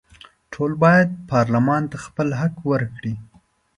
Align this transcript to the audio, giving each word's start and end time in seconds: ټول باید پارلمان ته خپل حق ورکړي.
ټول 0.53 0.71
باید 0.83 1.09
پارلمان 1.31 1.83
ته 1.91 1.97
خپل 2.05 2.27
حق 2.39 2.55
ورکړي. 2.71 3.13